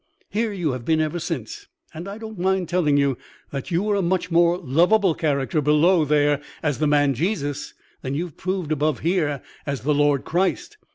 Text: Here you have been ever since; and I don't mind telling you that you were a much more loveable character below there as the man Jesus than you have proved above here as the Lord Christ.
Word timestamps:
Here 0.31 0.51
you 0.51 0.71
have 0.71 0.83
been 0.83 0.99
ever 0.99 1.19
since; 1.19 1.67
and 1.93 2.07
I 2.07 2.17
don't 2.17 2.39
mind 2.39 2.67
telling 2.67 2.97
you 2.97 3.19
that 3.51 3.69
you 3.69 3.83
were 3.83 3.93
a 3.95 4.01
much 4.01 4.31
more 4.31 4.57
loveable 4.57 5.13
character 5.13 5.61
below 5.61 6.05
there 6.05 6.41
as 6.63 6.79
the 6.79 6.87
man 6.87 7.13
Jesus 7.13 7.75
than 8.01 8.15
you 8.15 8.25
have 8.25 8.35
proved 8.35 8.71
above 8.71 9.01
here 9.01 9.43
as 9.63 9.81
the 9.81 9.93
Lord 9.93 10.25
Christ. 10.25 10.77